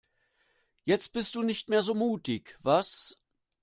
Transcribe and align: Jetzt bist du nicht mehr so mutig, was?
Jetzt 0.83 1.13
bist 1.13 1.35
du 1.35 1.43
nicht 1.43 1.69
mehr 1.69 1.83
so 1.83 1.93
mutig, 1.93 2.57
was? 2.63 3.19